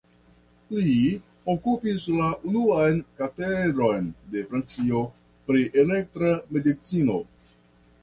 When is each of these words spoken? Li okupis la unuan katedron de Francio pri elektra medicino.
Li 0.77 0.95
okupis 1.53 2.07
la 2.21 2.31
unuan 2.53 2.99
katedron 3.21 4.11
de 4.35 4.45
Francio 4.51 5.05
pri 5.49 5.65
elektra 5.87 6.37
medicino. 6.59 7.25